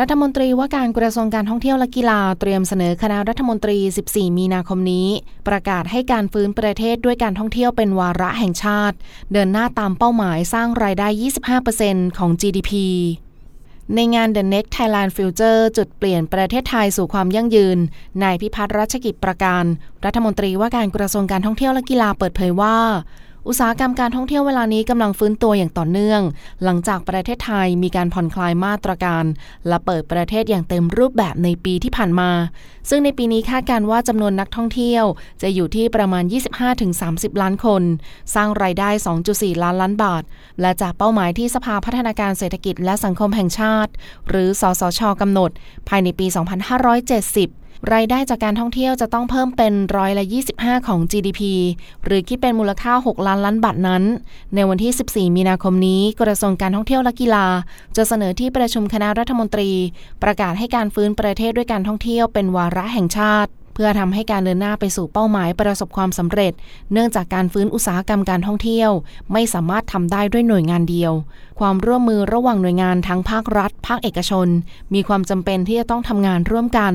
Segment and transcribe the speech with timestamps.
[0.00, 3.78] รัฐมนตรีว่าการกระทรวงการท่องเที่ยวและกีฬาเตรียมเสนอคณะรัฐมนตรี
[4.08, 5.08] 14 มีนาคมนี้
[5.48, 8.96] ประกาศให้การฟื้นประเทศด้วยการท่องเที่ยวเป็นวาระแห่งชาติ
[9.32, 11.08] เดินหน้าตามเป้าหมายสร้างรายได้
[11.62, 12.72] 25%ของ GDP
[13.94, 17.78] ในงาน The Next Thailand Future จุดเปลี่ยนประเทศไทยสู่ความยั่งยืน
[18.22, 19.64] นายพิพัฒน์รัชกิจประการ
[20.04, 22.76] รัฐมนตรีว่าการกระทรวงการท่องเที่ยวและกีฬาเปิดเผยว่า
[23.48, 26.22] อุตสาหกรรมการท่องเที่ยวเวลานี้กำลังฟื้นตัวอย่างต่อเนื่อง
[26.64, 29.24] หลังจากประเทศไทยมีการผ่อนคลายมาตรการ
[29.68, 32.30] และเปิดประเทศอย่างเต็มรูปแบบในปีที่ผ่านมา
[32.88, 35.04] ซึ่งในปีนี้คาดการว่าจำนวนนักท่องเที่ยว
[35.42, 36.24] จะอยู่ที่ประมาณ
[36.82, 37.82] 25-30 ล้านคน
[38.34, 38.88] สร้างรายได้
[39.26, 40.22] 2.4 ล้านล้านบาท
[40.60, 43.92] และจากเป้าหมายที่สภาพัฒนาการเศรษฐกิจและสังคมแห่งชาติ
[44.28, 45.50] หรือ สสชกำหนด
[45.88, 50.24] ภายในปี 2570 รายได้จากการท่องเที่ยวจะต้องเพิ่มเป็นร้อยละ
[50.56, 51.40] 25 ของ GDP
[52.04, 54.02] หรือคิดเป็นมูลค่า 6 ล้านล้านบาทนั้น
[54.54, 57.46] ในวันที่ 14 มีนาคมนี้ กระทรวงการท่องเที่ยวและกีฬา
[57.96, 59.70] จะเสนอที่ประชุมคณะรัฐมนตรี
[60.22, 66.52] ประกาศให้การฟื้นประเทศด้วยการท่องเที่ยวเป็นวาระแห่งชาติเพื่อทำให้การเดินหน้าไปสู่เป้าหมายประสบความสำเร็จ
[66.92, 68.90] เนื่องจากการฟื้นอุตสาหกรรมการท่องเที่ยว
[69.32, 71.12] ไม่สามารถทำได้ด้วยหน่วยงานเดียว
[71.60, 74.48] ความร่วมมือระหว่างหน่วยงานทั้งภาครัฐ ภาคเอกชน
[74.94, 76.94] มีความจำเป็นที่จะต้องทำงานร่วมกัน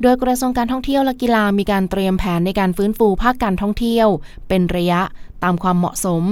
[0.00, 4.08] โดยกระทรวงการท่องเที่ยวและกีฬามีการเตรียมแผนในการฟื้นฟูภาคการท่องเที่ยว
[4.48, 5.00] เป็นระยะ
[5.44, 6.22] ตามความเหมาะสม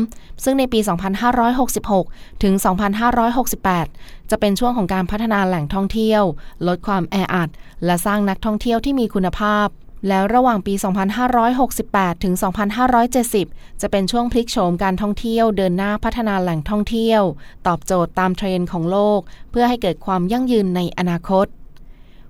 [0.44, 0.80] ซึ่งในปี
[1.60, 2.54] 2566 ถึง
[3.62, 6.22] 2568 จะเป็นช่วงของการพัฒนาแหล่งท่องเที่ยว
[6.66, 7.48] ลดความแออัด
[7.84, 9.66] และสร้างนักท่องเที่ยวที่มีคุณภาพ
[10.08, 10.74] แล้วระหว่างปี
[11.48, 12.34] 2568 ถึง
[13.08, 17.22] 2570 จะเป็นช่วงพลิกโฉมการท่องเที่ยวเดินหน้าพัฒนาแหล่งท่องเที่ยว
[17.66, 21.46] ตอบโจทย์ตามเทรนด์ของโลก เพื่อให้เกิดความยั่งยืนในอนาคต